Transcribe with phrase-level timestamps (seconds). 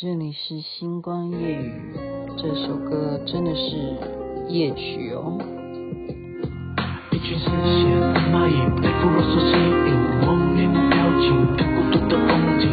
[0.00, 1.72] 这里是星光夜雨，
[2.36, 3.96] 这首歌真的是
[4.48, 5.36] 夜曲哦。
[7.10, 9.90] 一群视线的蚂蚁被腐肉所吸引，
[10.22, 12.30] 我面无表情，看孤独的风
[12.60, 12.70] 景。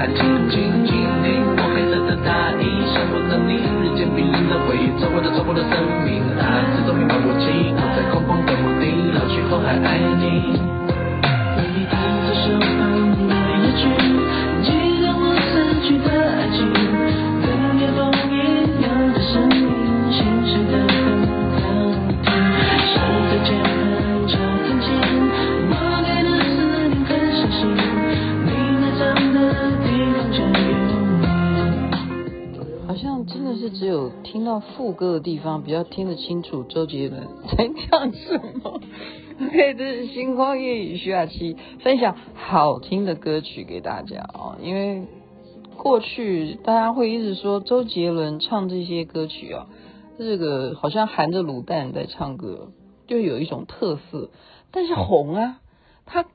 [0.00, 5.76] 安静，静静听我黑色的大衣，想不能你日渐冰冷的回忆，走过的走过的生
[6.08, 10.56] 命，啊，自动明白我记，我在空旷的墓地，老去后还爱你。
[11.52, 12.48] 为你弹奏手
[12.80, 12.96] 旁
[13.28, 14.09] 的夜曲，
[33.72, 37.26] 只有听到副歌的地方比较听得清楚，周杰伦
[37.56, 38.80] 在讲什么。
[39.40, 44.56] OK，这是星光夜雨徐雅琪分享好听的歌曲给大家哦。
[44.60, 45.04] 因为
[45.76, 49.66] 过去大家会一直说周杰伦唱这些歌曲啊，
[50.18, 52.72] 这个好像含着卤蛋在唱歌，
[53.06, 54.30] 就有一种特色。
[54.72, 55.60] 但是红啊，
[56.06, 56.26] 他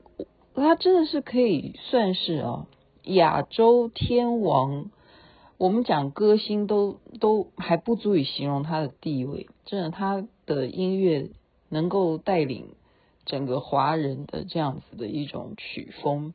[0.54, 2.66] 他真的是可以算是啊
[3.04, 4.86] 亚洲天王。
[5.58, 11.30] 我们讲歌星都都还不足以形容他的地位，真的，他的音乐
[11.70, 12.74] 能够带领
[13.24, 16.34] 整个华人的这样子的一种曲风，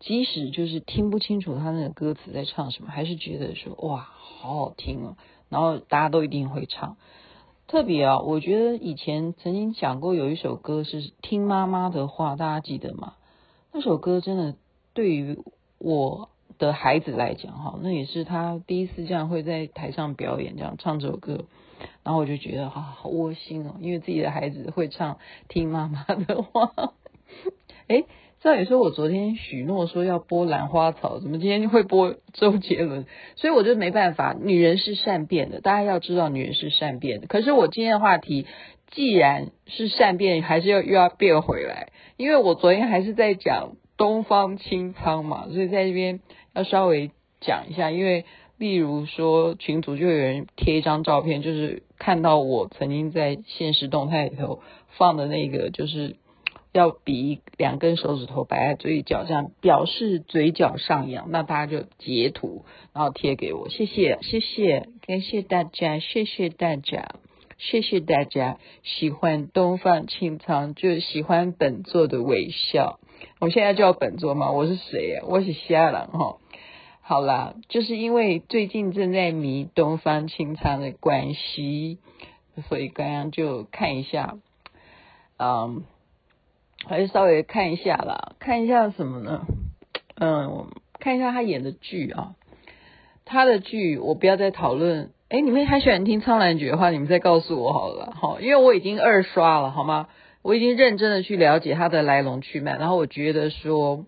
[0.00, 5.16] 即使就是听不清楚他那个歌词在唱什么，还是觉得说哇，好好听哦，
[5.48, 6.96] 然后大家都一定会唱。
[7.68, 13.14] 特别啊，我觉得以前曾经讲过有一首歌是《听妈妈的话》，大家记得吗？
[13.72, 14.56] 那首歌真的
[14.94, 15.38] 对于
[15.78, 16.28] 我。
[16.58, 21.44] 的孩子来讲哈，那也是他第一次这样会在台上表演，这样唱这首歌，
[22.04, 25.18] 然后我就觉得啊好窝心哦，因为自己的孩子会唱
[25.48, 26.70] 听妈妈的话。
[27.88, 28.04] 哎，
[28.40, 33.06] 照理说我昨天许诺说要播兰花草，怎么今天就会播周杰伦？
[33.36, 37.26] 所以我就没办法，女人是善变的，大家要知道女人是善变的。
[37.26, 38.46] 可是我今天的话题
[38.90, 46.20] 既然是善变，还是要又要变回来，因为我昨天还是在讲东方青苍嘛，所以在这边。
[46.54, 48.24] 要稍微讲一下，因为
[48.58, 54.60] 例如说群组就有人贴一张照片，就是看到我曾经在现实动态里头
[54.96, 56.16] 放的那个，就是
[56.72, 61.30] 要比两根手指头摆在嘴角，这样表示嘴角上扬。
[61.30, 67.16] 那大家就截图，然后贴给我，谢谢谢谢，感谢大家，谢谢大家，
[67.58, 73.00] 谢谢大家喜欢东方青苍，就喜欢本座的微笑。
[73.40, 74.52] 我现在叫本座吗？
[74.52, 75.22] 我是谁呀？
[75.26, 76.38] 我是虾郎哈。
[77.04, 81.98] 好啦，就是因为最近正在迷东方青苍的关系，
[82.68, 84.38] 所以刚刚就看一下，
[85.36, 85.82] 嗯，
[86.86, 89.44] 还是稍微看一下啦，看一下什么呢？
[90.14, 90.68] 嗯，
[91.00, 92.36] 看一下他演的剧啊，
[93.24, 95.10] 他的剧我不要再讨论。
[95.28, 100.08] 哎，你们还喜欢听苍兰诀的话，你们再告诉我好了，好，因为我已经二刷了，好吗？
[100.42, 104.06] 我已经认真的去了解他的来龙去脉，然后我觉得说。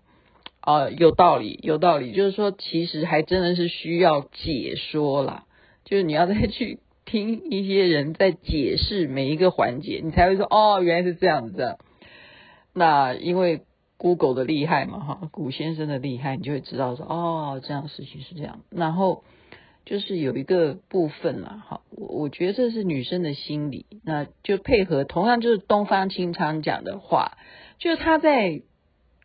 [0.66, 5.44] 啊、有道理，有道理，就是说，其实还真的是需要解说啦，
[5.84, 11.76] 就是你要再去听一些人在解释每一个环节，你才会说，哦，原来是这样子。
[12.72, 13.60] 那因为
[13.98, 18.60] Google 的厉害嘛，哈，古先生的厉害，你就会知道说，哦，这样的事情是这样。
[18.70, 19.22] 然后
[19.84, 27.36] 就是有一个部分啦，哈，我我觉得这是女生的心理，那就配合同样就是东方青苍讲的话，
[27.78, 28.62] 就是他在。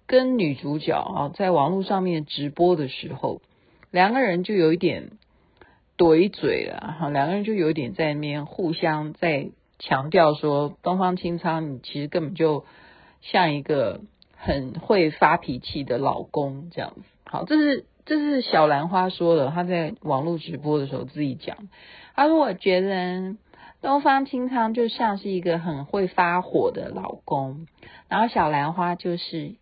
[0.09, 3.44] 跟女主角啊，在网络上面直播的时候，
[3.92, 5.12] 两个人就有一点
[6.00, 12.66] 怼嘴了哈，两个人就有一点在那边互相在强调说，东方青苍你其实根本就
[13.22, 14.02] 像一个
[14.35, 17.02] 很会发脾气的老公这样子。
[17.26, 21.55] 好，这是这是小兰花说的，她在网络直播的时候自己讲，
[22.16, 23.35] 她说我觉得
[23.84, 27.67] 东方青苍就像是一个很会发火的老公，
[28.08, 29.53] 然后小兰花就是。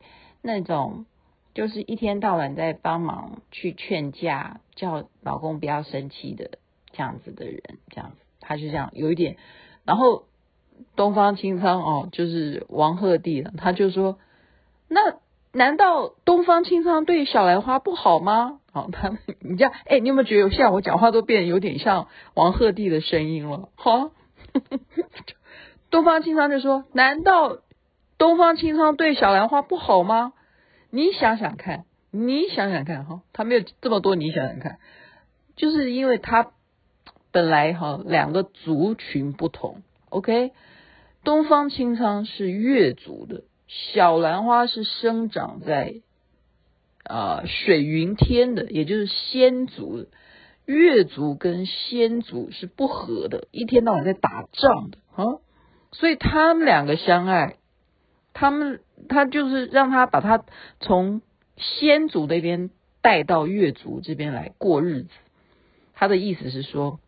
[0.41, 1.05] 那种
[1.53, 6.59] 就是一天到晚在帮忙去劝架，叫老公不要生气的
[6.91, 9.37] 这样子的人，这样子他就这样有一点，
[9.85, 10.23] 然后
[10.95, 14.17] 东方青苍哦，就是王鹤棣，他就说，
[14.87, 15.17] 那
[15.53, 18.59] 难道东方青苍对小兰花不好吗？
[18.71, 23.69] 好，他你这样，哎， 你有没有觉得现在我讲话都变得有点像王鹤棣的声音了？
[23.75, 24.11] 哈，
[25.89, 27.57] 东方青苍就说：难道
[28.17, 30.33] 东方青苍对小兰花不好吗？
[30.89, 34.79] 你想想看，你想想看，哈，他没有这么多，你想想看，
[35.55, 36.51] 就是因为他
[37.31, 40.51] 本来哈两个族群不同，OK，
[41.23, 43.43] 东方青苍是月族的。
[43.67, 45.95] 小兰花是生长在
[47.03, 50.07] 啊、水云天的，也就是仙族的。
[50.65, 55.39] 月族跟仙族是不合的，一天到晚在打仗的啊，
[55.91, 57.57] 所以他们两个相爱，
[58.39, 60.45] 他们他就是让他把他
[60.79, 61.21] 从
[61.55, 62.69] 先族那边
[63.01, 65.09] 带到月族这边来过日子。
[65.95, 66.99] 他的意思是说，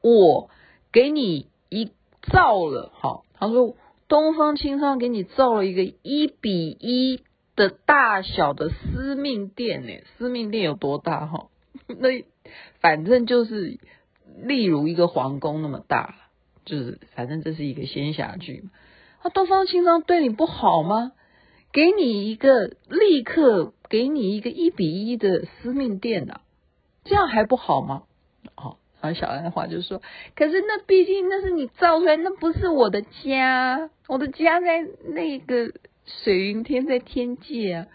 [0.00, 0.50] 我
[0.90, 1.92] 给你一
[2.32, 3.76] 造了，好，他说。
[4.06, 7.22] 东方青苍给你造了一个一比一
[7.56, 11.48] 的大小的司命殿呢，司命殿有多大哈？
[11.86, 12.22] 那
[12.80, 13.78] 反正就是
[14.42, 16.16] 例如一个皇宫那么大，
[16.66, 18.70] 就是反正这是一个仙侠剧嘛。
[19.24, 21.12] 那东方青苍对你不好吗？
[21.72, 26.42] 给你一个立刻给你一个一比一的司命殿啊，
[27.04, 28.02] 这样还不好吗？
[28.54, 28.78] 好。
[29.00, 30.00] 然后小兰花就说
[30.34, 35.72] ：“可是那毕竟那是你造出来，那不是我的家，我的家在那个
[36.06, 37.86] 水云天，在天界啊。”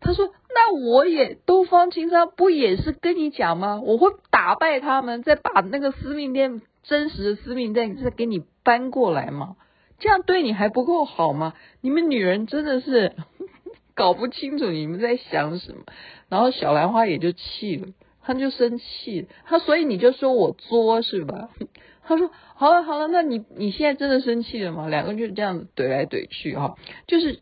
[0.00, 3.80] 他说：“那我也东方青苍不也是跟你讲吗？
[3.82, 9.56] 我会打败他们，再把那个司命殿真实的司命殿再给你搬过来吗？
[10.02, 11.54] 这样对你还不够好吗？
[11.80, 13.12] 你们女人真的是
[13.94, 15.84] 搞不清楚你们在想什么。”
[16.28, 17.86] 然后小兰花也就气了。
[18.24, 21.50] 他就生气，他所以你就说我作是吧？
[22.04, 24.88] 他说好了好了，那你你现在真的生气了吗？
[24.88, 26.76] 两个人就这样怼来怼去哈，
[27.06, 27.40] 就是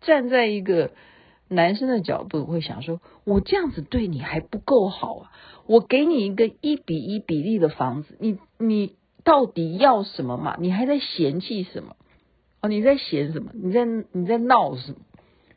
[0.00, 0.92] 站在一个
[1.48, 5.32] 男生的角度会想说，我这样子对你还不够好啊！
[5.66, 10.56] 我给你一个一比一比例的房子，你你到底要什么嘛？
[10.58, 11.96] 你还在嫌弃什么？
[12.60, 13.50] 哦，你在嫌什么？
[13.54, 14.98] 你在你在闹什么？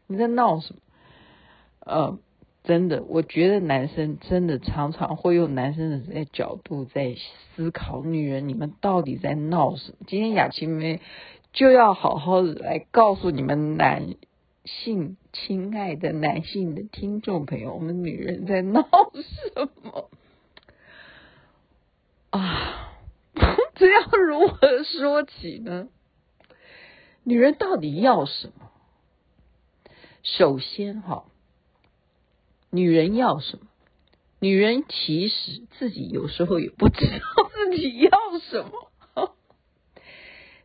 [0.08, 0.80] 你在闹什么？
[1.80, 2.20] 呃。
[2.68, 7.16] 真的，我觉得男生真的常常会用男生的角度在
[7.56, 9.98] 思考女人，你们到底在闹什么？
[10.08, 11.00] 今天雅琪妹
[11.54, 14.16] 就要好好的来告诉你们男
[14.64, 20.10] 性，亲爱的男性的听众朋友，我们女人在闹什么
[22.32, 22.85] 啊？
[23.76, 25.88] 这要如何说起呢？
[27.24, 28.72] 女人到底要什么？
[30.24, 31.26] 首先，哈。
[32.72, 33.68] 女人要什么？
[34.40, 37.20] 女人其实自己有时候也不知道
[37.54, 39.36] 自己要什么。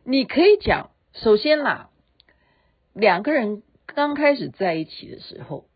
[0.03, 1.89] 你可以讲，首先啦，
[2.93, 5.67] 两个人刚开始在一起的时候，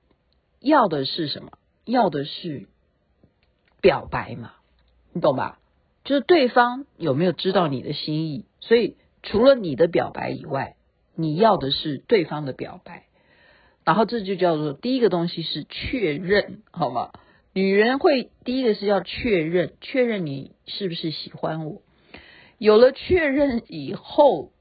[0.60, 1.52] 要的是什么？
[1.86, 2.68] 要的是
[3.82, 4.56] 表白嘛，
[5.14, 5.60] 你懂吧？
[6.06, 8.46] 就是对方有没有知道你的心意。
[8.62, 10.76] 所以除了你的表白以外，
[11.16, 13.04] 你要的是对方的表白。
[13.84, 17.12] 然后这就叫做第一个东西是确认，好吗？
[17.54, 21.82] 女人会第一个是要确认，确认你是不是喜欢我。
[22.58, 24.52] 有了确认以后，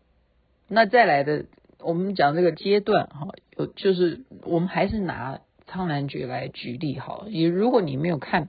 [0.68, 1.46] 那再来的
[1.80, 7.30] 我们讲这个阶段，哈，有就是我们还是拿苍兰诀来举例好了。
[7.30, 8.48] 也如果你没有看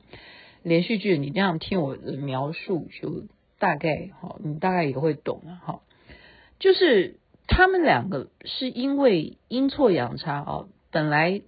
[0.66, 3.24] 连续剧，你这样听我的描述，就
[3.58, 5.80] 大概哈，你大概也会懂了哈，
[6.60, 7.20] 就是。
[7.48, 11.44] 他们两个是因为阴错阳差啊，本来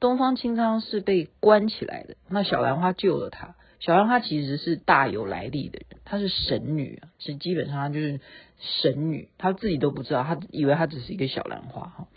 [0.00, 3.54] 东方青苍是被关起来的，那小兰花救了他。
[3.78, 8.20] 小兰花其实是大有来历的人，她是神女啊，是基本上她就是
[8.58, 12.08] 神女，她自己都不知道，她以为她只是一个小兰花哈。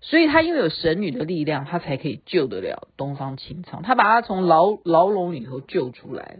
[0.00, 3.82] 所以他因为有神女的力量，他才可以救得了东方青苍。
[3.82, 6.38] 他把他从牢牢笼里头救出来，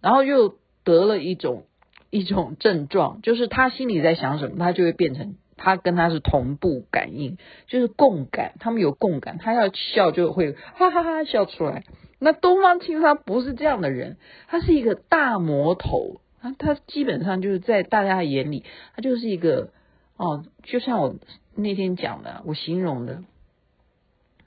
[0.00, 1.64] 然后又得了一种
[2.10, 5.36] 一种症状，就是他心里在想什么，他就会变成。
[5.56, 9.38] 他跟他是同步感应，就是共感，他们有共感。
[9.38, 11.84] 他要笑就会哈哈哈笑出来。
[12.18, 14.16] 那东方青苍不是这样的人，
[14.48, 16.20] 他是一个大魔头。
[16.42, 18.64] 他他基本上就是在大家的眼里，
[18.96, 19.70] 他就是一个
[20.16, 21.14] 哦，就像我
[21.56, 23.22] 那天讲的，我形容的，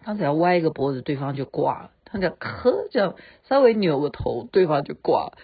[0.04, 3.16] 他只要歪一个脖子，对方就挂了；他只要咳，这样
[3.50, 5.38] 稍微扭个头，对方就挂了。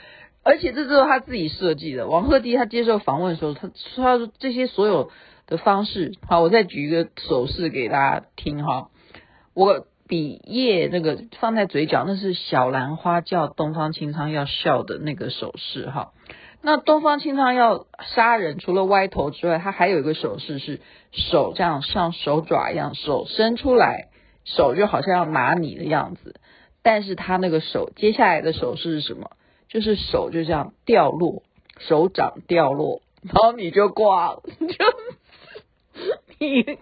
[0.44, 2.08] 而且这都是他自己设计的。
[2.08, 5.12] 王鹤棣他接受访问的时候，他说他说这些所有。
[5.46, 8.90] 的方式，好，我再举一个手势给大家听哈。
[9.54, 16.14] 我比叶那个放在嘴角，那是小兰花叫东方青苍要笑的那个手势哈。
[16.66, 20.80] 那东方青苍要杀人，除了歪头之外，他还有一个手势是
[21.12, 24.08] 手这样像手爪一样，手伸出来，
[24.46, 26.40] 手就好像要拿你的样子，
[26.82, 29.32] 但是他那个手接下来的手势是什么？
[29.68, 31.44] 就是手就这样掉落，
[31.80, 34.86] 手掌掉落，然后你就挂了，就
[36.40, 36.80] 你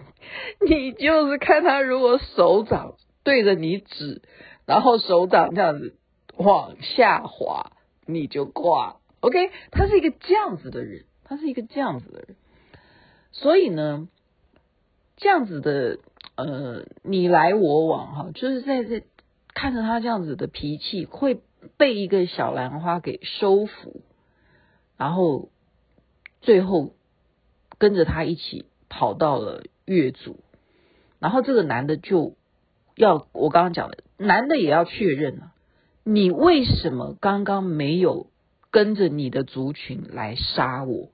[0.59, 4.21] 你就是看他如果手掌对着你指，
[4.67, 5.95] 然后手掌这样子
[6.37, 7.71] 往下滑，
[8.05, 8.97] 你就挂。
[9.21, 12.35] OK，他是一个这样子的人，他是一个这样子的人，
[13.31, 14.07] 所以呢，
[15.17, 15.99] 这样子的。
[16.37, 19.03] 呃，你来我往哈，就是在这
[19.53, 21.41] 看着他这样子的脾气，会
[21.77, 24.01] 被一个小兰花给收服，
[24.97, 25.49] 然后
[26.39, 26.95] 最后
[27.77, 30.39] 跟着他一起跑到了月族，
[31.19, 32.35] 然后这个男的就
[32.95, 35.51] 要我刚刚讲的，男的也要确认了，
[36.03, 38.30] 你为什么刚刚没有
[38.71, 41.09] 跟着你的族群来杀我，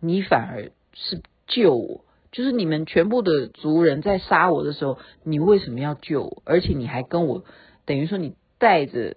[0.00, 2.04] 你反而是救我？
[2.32, 6.42] 就是你们全部的族人在杀我的时候，你为什么要救我？
[6.44, 7.44] 而且你还跟我，
[7.86, 9.14] 等于说你带着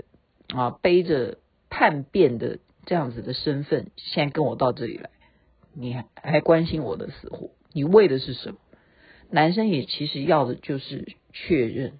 [0.54, 5.10] 啊背着叛变的这样子的身份，现在跟我到这里来，
[5.74, 7.50] 你还还关心我的死活？
[7.74, 8.58] 你为的是什么？
[9.30, 12.00] 男生也其实要的就是确认，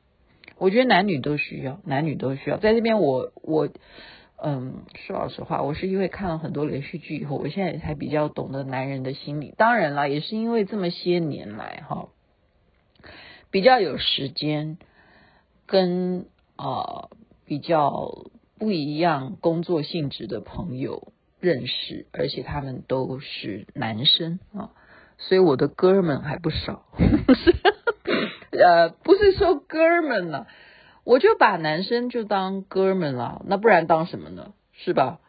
[0.58, 2.58] 我觉得男女都需要，男女都需要。
[2.58, 3.70] 在这边我，我我。
[4.44, 9.54] 嗯，说老实话，我是因为看了很多连续剧以后，我现在才比较懂得男人的心理。
[9.56, 12.10] 当然啦，也是因为这么些年来哈，
[13.52, 14.80] 比较有时间
[15.68, 17.10] 跟啊、
[17.46, 18.26] 比较
[18.58, 24.72] 不一样工作性质的朋友认识，而且他们都是男生啊，
[25.20, 26.84] 所以我的哥们还不少。
[28.52, 30.48] 呃，不是说哥们呢。
[31.12, 34.53] 我就把男生就当哥们了，那不然当什么呢？
[34.72, 35.20] 是吧？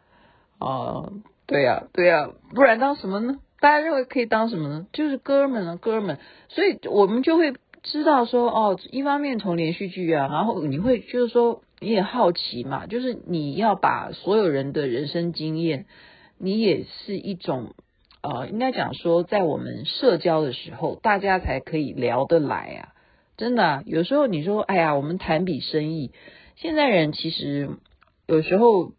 [0.57, 1.11] 啊、
[1.45, 3.39] 对呀、对呀、不然当什么呢？
[3.59, 4.87] 大家认为可以当什么呢？
[4.93, 6.19] 就是哥们啊，哥们。
[6.47, 15.85] 所以我们就会知道说，哦，一方面从连续剧啊，然后你会就是说你也好奇嘛，就是你要把所有人的人生经验，
[16.37, 17.73] 你也是一种
[18.21, 22.92] 呃，应该讲说，在我们社交的时候，大家才可以聊得来啊。
[23.35, 26.11] 真的，有时候你说，哎呀，我们谈笔生意。
[26.55, 27.69] 现在人其实
[28.27, 28.93] 有时候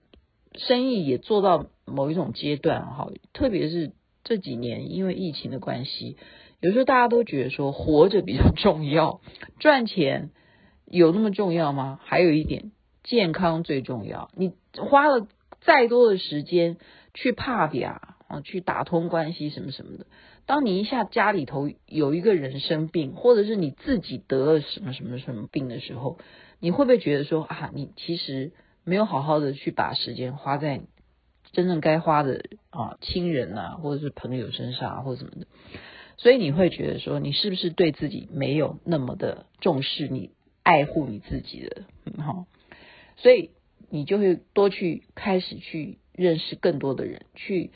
[0.54, 3.92] 生意也做到某一种阶段哈，特别是
[4.24, 6.16] 这几年因为疫情的关系，
[6.60, 9.20] 有时候大家都觉得说活着比较 重要，
[9.60, 10.30] 赚钱
[10.84, 12.00] 有那么重要吗？
[12.02, 12.72] 还有一点，
[13.04, 14.30] 健康最重要。
[14.34, 15.28] 你花了
[15.60, 16.76] 再多的时间
[17.14, 18.00] 去怕比啊，
[18.42, 20.06] 去打通关系什么什么的。
[20.46, 26.18] 当你一下家里头有一个人生病，或者是你自己得了什么什么什么病的时候，
[26.60, 28.52] 你会不会觉得说啊，你其实
[28.84, 30.82] 没有好好的去把时间花在
[31.52, 35.46] 真正该花的啊亲人啊，或者是朋友身上啊，或者什么的？
[36.18, 40.30] 所以你会觉得说，你是不是对自己没有那么的重视，你
[40.62, 41.84] 爱护你自己的？
[42.22, 42.46] 好，
[43.16, 43.50] 所以
[43.88, 47.70] 你就会多去开始去认识更多的人，去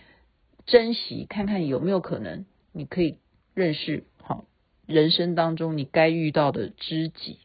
[0.66, 2.44] 珍惜，看看有没有可能。
[2.78, 3.18] 你可以
[3.54, 4.44] 认识好
[4.86, 7.40] 人生当中你该遇到的知己，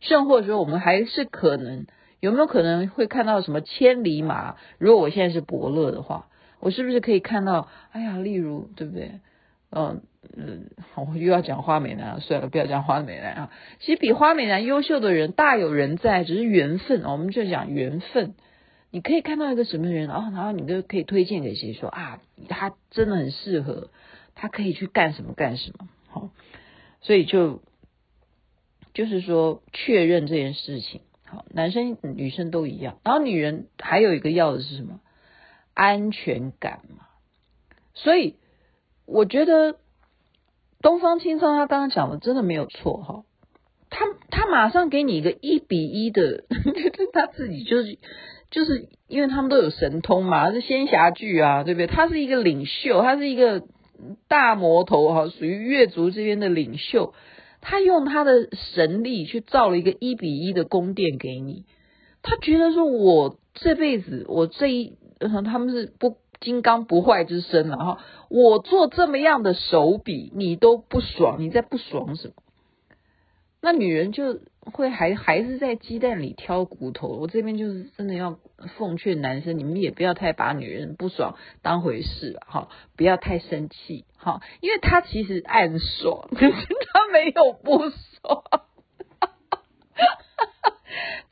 [0.00, 1.84] 甚或者说我们还是可能
[2.18, 4.56] 有没有可能会看到什么千里马？
[4.78, 6.28] 如果我现在是伯乐的话，
[6.60, 7.68] 我是不是可以看到？
[7.92, 9.20] 哎呀，例如对不对？
[9.70, 10.00] 嗯
[10.34, 13.52] 嗯，我又要讲花美男，算了，不要讲花美男啊。
[13.80, 17.02] 其实比花美男优秀的人大有人在，只是缘分。
[17.02, 18.34] 我们就讲缘分，
[18.90, 23.90] 你可以看到一个什么人啊，然后你都可以推荐给谁说啊，他真的很适合。
[24.42, 26.30] 他可以去干什么干什么，好，
[27.02, 27.60] 所以就
[28.94, 34.98] 就是说确认这件事情，好，男生女生都一样，然后女人还有一个要的是什么？
[35.74, 37.04] 安全感嘛。
[37.92, 38.36] 所以
[39.04, 39.76] 我觉得
[40.80, 43.24] 东方青苍他刚刚讲的真的没有错哈，
[43.90, 46.44] 他他马上给你一个一比一的，
[47.12, 47.98] 他自己就是
[48.50, 51.86] 就是因为他们都有神通嘛，是仙侠剧啊，对不对？
[51.86, 53.66] 他是一个领袖，他是一个。
[54.28, 57.14] 大魔头哈，属于月族这边的领袖，
[57.60, 61.64] 他用他的神力去造了一个一比一的宫殿给你。
[62.22, 67.98] 他觉得说，我这辈子我这一，他们是不金刚不坏之身了哈。
[68.28, 72.34] 我做这么样的手笔，你都不爽，你在不爽什么？
[73.62, 77.08] 那女人就会还还是在鸡蛋里挑骨头。
[77.08, 78.38] 我这边就是真的要
[78.76, 88.44] 奉劝男生，你们也不要太把女人不爽当回事哈，不要太生气哈，因为他其实暗爽， 可是他没有不爽，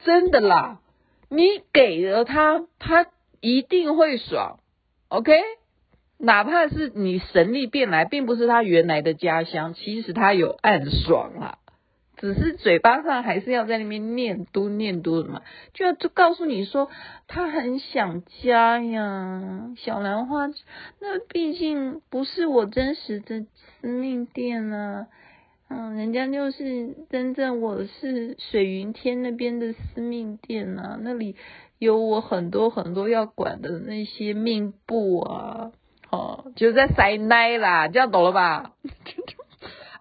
[0.05, 0.81] 真的啦，
[1.29, 1.43] 你
[1.73, 3.07] 给了他，他
[3.41, 4.61] 一定会爽
[5.09, 5.33] ，OK？
[6.21, 11.59] 哪怕是你神力变来，并不是他原来的家乡，其实他有暗爽啦。
[12.19, 16.91] 只是嘴巴上还是要在那边念嘟念嘟的嘛，就要就告诉你说
[17.29, 20.49] 他很想家呀，小兰花，
[21.01, 23.47] 那毕竟不是我真实的
[23.81, 25.07] 私密店啊，
[25.69, 31.37] 嗯，人家就是真正我是水云天那边的私密店啊，那里
[31.79, 35.71] 有我很多很多要管的那些命簿啊，
[36.11, 38.73] 哦，就在塞奶啦，这样懂了吧？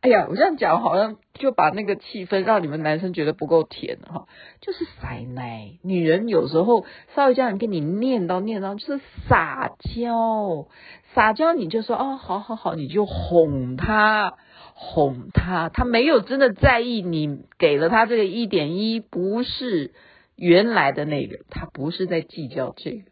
[0.02, 4.28] 哎呀，我这样讲好像就把那个气氛让你们男生觉得不够甜哈，
[4.62, 5.72] 就是撒奶。
[5.82, 6.86] 女人有时候
[7.16, 10.68] 稍微这样跟你念叨念叨，就是撒娇，
[11.14, 14.36] 撒娇你就说哦，好好好，你就哄她，
[14.76, 19.94] 哄她，她没有真的在意你给了她这个一点一，不是
[20.36, 23.12] 原来的那个，她不是在计较这个，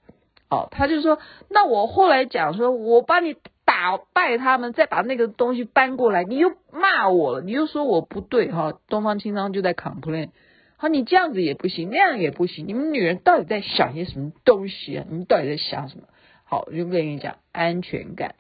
[0.50, 1.18] 哦，她就说，
[1.50, 3.36] 那我后来讲说，我帮你。
[3.66, 8.80] 打败他们，再把那个东西搬过来，你又骂我了，你又说我不对哈。
[8.88, 10.30] 东方青苍就在 complain，
[10.78, 15.06] 好，你这样子也不行，那样也不行，你们女人到底在想些什么东西啊？
[15.10, 16.04] 你们到底在想什么？
[16.46, 18.36] 好，我就跟你讲，安全感，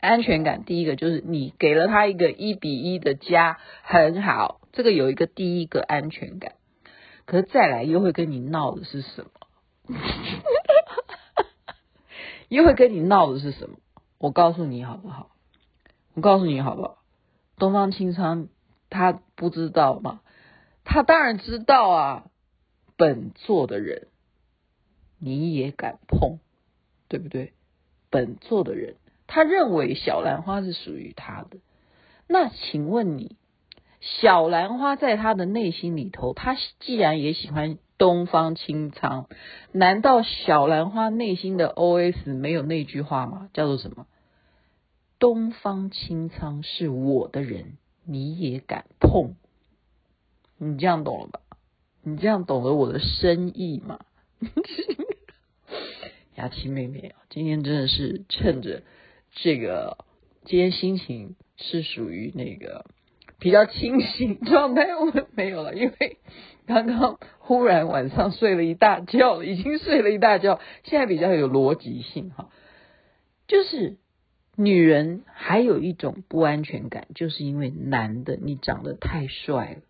[0.00, 6.52] 安全感，第一个就是你给了他一个一比一的家，很好，这个有一个第一个安全感。
[7.26, 9.30] 可是再来又会跟你闹的是什么？
[12.48, 13.76] 又会跟你闹的是什么？
[14.20, 15.30] 我告诉你好不好？
[16.12, 16.98] 我告诉你好不好？
[17.56, 18.48] 东方青苍
[18.90, 20.20] 他不知道吗？
[20.84, 22.26] 他当然知道啊！
[22.98, 24.08] 本座的人
[25.18, 26.38] 你也敢碰，
[27.08, 27.54] 对不对？
[28.10, 28.96] 本座的人
[29.26, 31.56] 他认为小兰花是属于他的，
[32.26, 33.38] 那请问你，
[34.00, 39.28] 小兰花在他的内心里头，他既然也喜欢东方青苍，
[39.72, 43.50] 难道小兰花内心的 OS 没有那句话吗？
[43.52, 44.06] 叫做什么？
[45.18, 47.76] 东方青苍是我的人，
[48.06, 49.34] 你也敢碰？
[50.56, 51.40] 你这样懂了吧？
[52.02, 54.00] 你这样懂得我的深意吗？
[56.36, 58.82] 雅琪妹妹啊，今天真的是趁着
[59.34, 59.98] 这个，
[60.46, 62.86] 今天心情是属于那个
[63.38, 66.16] 比较清醒状态，我们没有了，因为
[66.70, 72.48] 刚刚忽然晚上睡了一大觉，已经睡了一大觉，现在比较有逻辑性哈，
[73.48, 73.98] 就是。
[74.56, 79.80] 女人还有一种不安全感，就是因为男的你长得太帅了，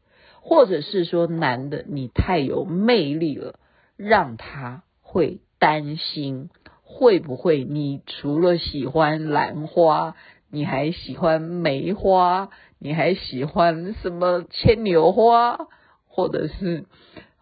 [0.42, 3.58] 或者是说男的你太有魅力了，
[3.96, 6.50] 让他会担心
[6.84, 10.14] 会不会你除了喜欢兰花，
[10.50, 15.66] 你还喜欢梅花，你还喜欢什么牵牛花，
[16.10, 16.84] 或者是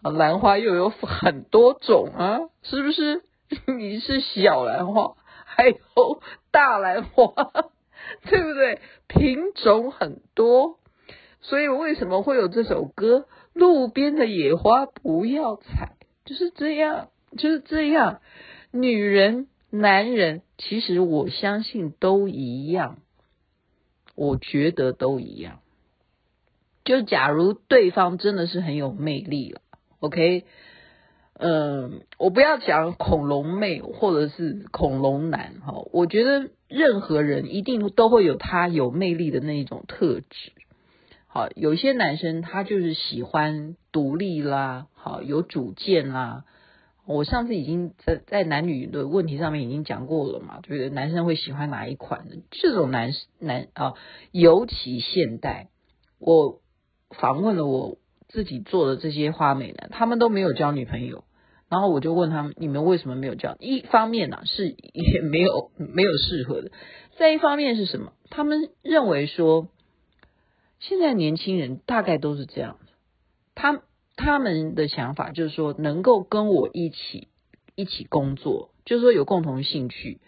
[0.03, 3.23] 兰花又有很多种啊，是不是？
[3.77, 5.15] 你是小兰花。
[5.45, 5.77] 还有
[6.53, 7.33] 大兰花，
[8.31, 8.81] 对不对？
[9.09, 10.79] 品种很多，
[11.41, 13.27] 所以为什么会有这首歌？
[13.55, 18.21] 路边的野花不要采，就是这样，就是这样。
[18.71, 22.99] 女人、男人，其实我相信都一样，
[24.15, 25.59] 我觉得都一样。
[26.89, 29.61] 就假如对方真的是很有魅力了
[30.01, 30.47] ，OK。
[31.35, 40.53] 嗯，我不要讲恐龙妹或者是恐龙男哈，我觉得任何人一定都会有他有魅力的那一种特质。
[41.27, 46.45] 好，有些男生他就是喜欢独立啦，好有主见啦。
[47.05, 50.89] 我上次已经在在男女的问题上面已经讲过了嘛，就是？
[50.89, 52.39] 男生会喜欢哪一款的？
[52.51, 53.93] 这种男男啊，
[54.33, 55.69] 尤其现代，
[56.19, 56.61] 我
[57.11, 61.25] 访问了我自己做的这些花美男，他们都没有交女朋友。
[61.71, 63.55] 然后我就问他们：“你们为什么没有交？
[63.61, 66.71] 一方面呢、啊、是也没有没有适合的，
[67.19, 68.15] 再一方面是什么？
[68.31, 69.69] 他们认为说，
[70.81, 72.79] 现在年轻人大概都是这样，
[73.55, 73.83] 他
[74.17, 77.29] 他们的想法就是说，能够跟我一起
[77.75, 80.21] 一起工作，就是说有共同兴趣，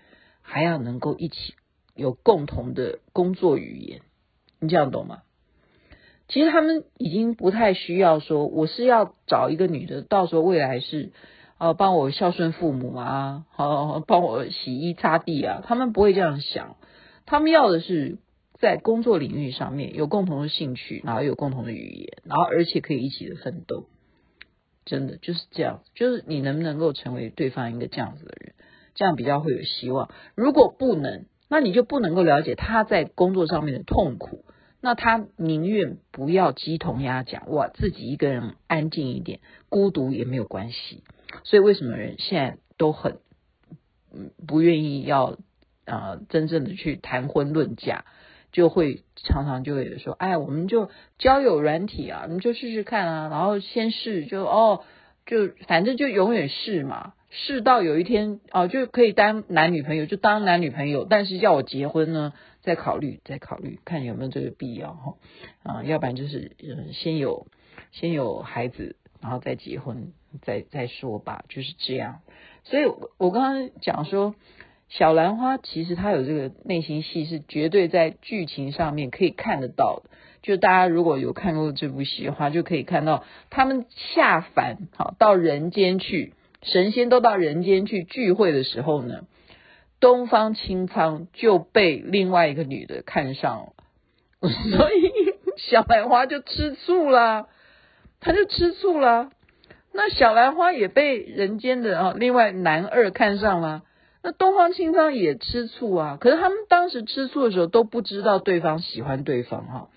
[0.43, 1.55] 还要能够一起
[1.95, 4.03] 有共同的工作语言，
[4.59, 5.23] 你这样懂吗？”
[6.31, 11.11] 其实他们已经不太需要说，我是要找一个女的，到时候未来是
[11.59, 16.77] 呃帮我孝顺父母啊，好帮我洗衣擦地啊，他们不会这样想，
[17.27, 18.19] 他们要的是
[18.61, 23.87] 在工作领域上面有共同的兴趣，然后有共同的语言，然后而且可以一起的奋斗，
[24.85, 28.55] 真的就是这样，就是你能不能够成为对方一个这样子的人，
[28.95, 30.11] 这样比较会有希望。
[30.37, 34.45] 如果不能，那你就不能够了解他在工作上面的痛苦。
[34.81, 41.03] 那他宁愿不要鸡同鸭讲，哇，自己一个人安静一点，孤独也没有关系。
[41.45, 43.19] 所以为什么人现在都很
[44.13, 45.39] 嗯不愿意要
[45.85, 48.05] 啊、真正的去谈婚论嫁？
[48.53, 54.83] 就会常常就会说，哎，我们就交友软体啊，你就试试看啊，然后先试就哦，
[55.25, 65.15] 就反正就永远试嘛，试到有一天哦就可以当男女朋友，就当男女朋友，但是要我结婚呢，再考虑再考虑，看有没有这个必要哈
[65.63, 67.47] 啊，要不然就是嗯先有
[67.93, 72.21] 先有孩子，然后再结婚再再说吧，就是这样。
[72.65, 72.85] 所以
[73.19, 74.35] 我刚刚讲说。
[74.93, 80.11] 小兰花其实她有这个内心戏，是绝对在剧情上面可以看得到的。
[80.43, 89.27] 就大家如果有看过这部戏的话，就可以看到他们下凡好到人间去，神仙都到人间去聚会的时候呢，
[90.01, 93.73] 东方青苍就被另外一个女的看上了，
[94.41, 95.13] 所以
[95.59, 97.49] 小兰花就吃醋了，
[98.19, 99.31] 她就吃醋了。
[99.93, 103.83] 那小兰花也被人间的啊另外男二看上了。
[104.23, 109.89] 那东方青苍也吃醋啊，可是他们当时吃醋的时候都不知道对方喜欢对方哈，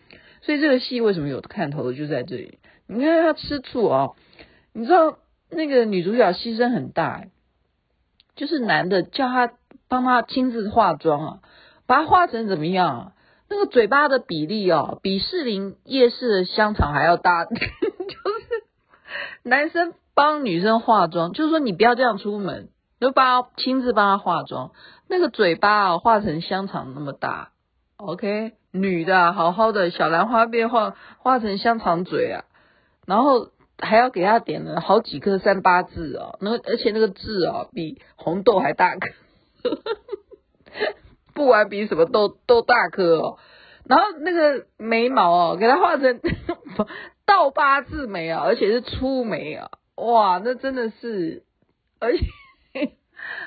[0.42, 2.58] 所以这个戏为什么有看头的就在这里。
[2.88, 4.10] 你看他吃醋啊，
[4.74, 7.26] 你知道那个女主角牺牲很大，
[8.36, 9.52] 就是男的叫他
[9.94, 11.40] 帮他亲自化妆啊，
[11.86, 13.12] 把他化成怎么样啊？
[13.48, 17.60] 那个嘴巴的比例哦，比士林夜市的香肠还要大， 就是
[19.44, 22.70] 男生帮女生化妆，就是说你不要这样出门。
[23.00, 24.72] 就帮亲自帮他化妆，
[25.10, 27.50] 那个嘴巴啊画成香肠那么大
[27.98, 32.46] ，OK，女的好好的小兰花变化画成香肠嘴啊，
[33.06, 39.10] 然后还要给他点了好几颗三八痣哦，那而且那个痣哦比红豆还大颗，
[41.34, 43.38] 不管比什么都都大颗哦，
[43.86, 46.20] 然后那个眉毛哦给他画成
[47.26, 51.44] 倒八字眉啊，而且是粗眉啊，哇，那真的是，
[52.00, 52.26] 而且。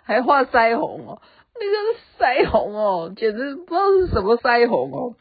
[0.05, 1.21] 还画腮红哦，
[1.55, 5.17] 那个腮红哦，简直不知道是什么腮红哦，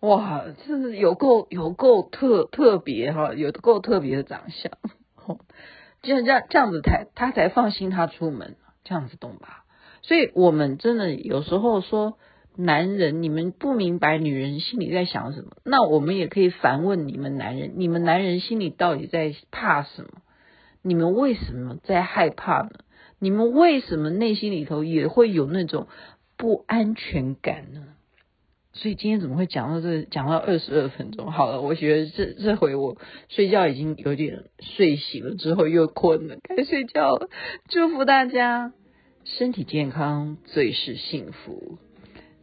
[0.00, 4.70] 哇，真是有够有够特特别哈，有够特别的长相，
[6.02, 9.59] 这样这样这样子才他才放心他出门，这样子懂吧？
[10.02, 12.18] 所以我们真的有时候说，
[12.56, 20.08] 男人你们不明白女人心里在想什么，那我们也可以反问你们男人，你们男人心里到底在怕什么？
[20.82, 22.70] 你们为什么在害怕呢？
[23.18, 25.88] 你们为什么内心里头也会有那种
[26.36, 27.82] 不安全感呢？
[28.72, 30.04] 所以今天怎么会讲到这？
[30.04, 32.96] 讲到二十二分钟，好了，我觉得这这回我
[33.28, 37.28] 睡觉已经有点睡醒了，之后又困了，该睡觉了。
[37.68, 38.72] 祝福大家
[39.24, 41.78] 身体健康，最是幸福。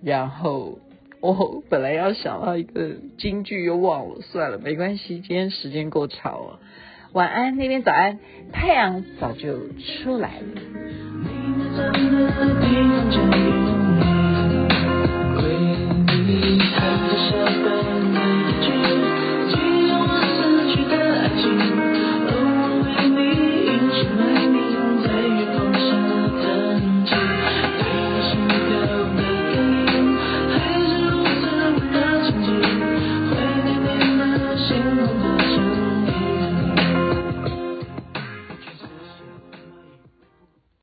[0.01, 0.79] 然后
[1.19, 6.59] 我本来要想到一个金句，又忘了，算了，没关系，今天时间够长了。
[7.13, 8.19] 晚安，那边早安，
[8.51, 10.45] 太阳早就出来了。